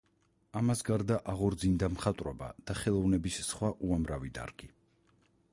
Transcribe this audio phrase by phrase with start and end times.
[0.61, 4.73] ამას გარდა აღორძინდა მხატვრობა და ხელოვნების სხვა უამრავი დარგი.